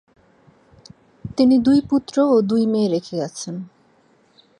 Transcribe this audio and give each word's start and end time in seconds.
তিনি 1.37 1.55
দুই 1.59 1.79
পুত্র 1.81 2.15
ও 2.25 2.35
দুই 2.41 2.63
মেয়ে 2.65 2.89
রেখে 2.89 3.15
গেছেন। 3.17 3.55